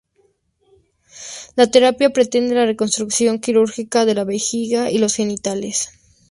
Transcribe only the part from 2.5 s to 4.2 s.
la reconstrucción quirúrgica de